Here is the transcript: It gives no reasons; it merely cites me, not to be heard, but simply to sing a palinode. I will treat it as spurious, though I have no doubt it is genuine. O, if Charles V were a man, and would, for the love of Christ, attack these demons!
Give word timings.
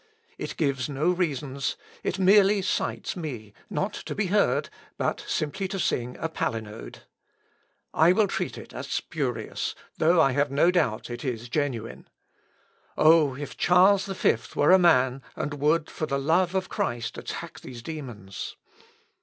It 0.39 0.57
gives 0.57 0.89
no 0.89 1.11
reasons; 1.11 1.75
it 2.01 2.17
merely 2.17 2.63
cites 2.63 3.15
me, 3.15 3.53
not 3.69 3.93
to 3.93 4.15
be 4.15 4.25
heard, 4.33 4.71
but 4.97 5.23
simply 5.27 5.67
to 5.67 5.79
sing 5.79 6.17
a 6.17 6.27
palinode. 6.27 7.03
I 7.93 8.11
will 8.11 8.25
treat 8.27 8.57
it 8.57 8.73
as 8.73 8.87
spurious, 8.87 9.75
though 9.99 10.19
I 10.19 10.31
have 10.31 10.49
no 10.49 10.71
doubt 10.71 11.11
it 11.11 11.23
is 11.23 11.49
genuine. 11.49 12.09
O, 12.97 13.35
if 13.35 13.55
Charles 13.57 14.05
V 14.07 14.37
were 14.55 14.71
a 14.71 14.79
man, 14.79 15.21
and 15.35 15.53
would, 15.61 15.87
for 15.87 16.07
the 16.07 16.17
love 16.17 16.55
of 16.55 16.67
Christ, 16.67 17.19
attack 17.19 17.59
these 17.59 17.83
demons! 17.83 18.55